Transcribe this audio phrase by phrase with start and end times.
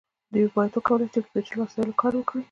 [0.33, 2.39] دوی باید وکولی شي په پیچلو وسایلو کار وکړي.